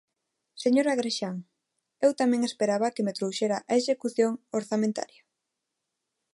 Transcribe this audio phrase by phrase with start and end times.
[0.63, 1.35] Señor Agrexán,
[2.05, 5.21] eu tamén esperaba que me trouxera a execución orzamentaria.